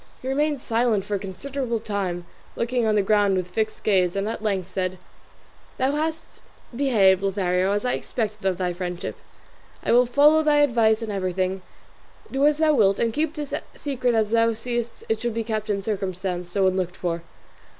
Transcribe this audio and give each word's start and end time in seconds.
He 0.23 0.27
remained 0.27 0.61
silent 0.61 1.05
for 1.05 1.13
a 1.13 1.19
considerable 1.19 1.79
time, 1.79 2.25
looking 2.55 2.87
on 2.87 2.95
the 2.95 3.03
ground 3.03 3.37
with 3.37 3.47
fixed 3.47 3.83
gaze, 3.83 4.15
and 4.15 4.27
at 4.27 4.41
length 4.41 4.71
said, 4.71 4.97
"Thou 5.77 5.91
hast 5.91 6.41
behaved, 6.75 7.21
Lothario, 7.21 7.71
as 7.71 7.85
I 7.85 7.93
expected 7.93 8.47
of 8.47 8.57
thy 8.57 8.73
friendship: 8.73 9.15
I 9.83 9.91
will 9.91 10.07
follow 10.07 10.41
thy 10.41 10.61
advice 10.61 11.03
in 11.03 11.11
everything; 11.11 11.61
do 12.31 12.47
as 12.47 12.57
thou 12.57 12.73
wilt, 12.73 12.97
and 12.97 13.13
keep 13.13 13.35
this 13.35 13.53
secret 13.75 14.15
as 14.15 14.31
thou 14.31 14.53
seest 14.53 15.03
it 15.07 15.19
should 15.21 15.35
be 15.35 15.43
kept 15.43 15.69
in 15.69 15.83
circumstances 15.83 16.51
so 16.51 16.65
unlooked 16.65 16.97
for." 16.97 17.21